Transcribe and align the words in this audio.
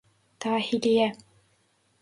Dahiliye. 0.41 1.07